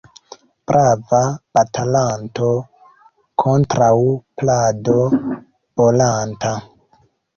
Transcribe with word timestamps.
Brava 0.69 1.19
batalanto 1.57 2.49
kontraŭ 3.43 3.91
plado 4.43 4.97
bolanta. 5.83 6.57